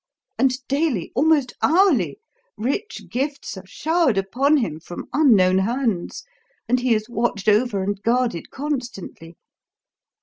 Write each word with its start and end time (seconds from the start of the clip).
And 0.39 0.55
daily, 0.67 1.11
almost 1.13 1.53
hourly, 1.61 2.17
rich 2.57 3.03
gifts 3.07 3.55
are 3.55 3.67
showered 3.67 4.17
upon 4.17 4.57
him 4.57 4.79
from 4.79 5.05
unknown 5.13 5.59
hands, 5.59 6.23
and 6.67 6.79
he 6.79 6.95
is 6.95 7.07
watched 7.07 7.47
over 7.47 7.83
and 7.83 8.01
guarded 8.01 8.49
constantly. 8.49 9.37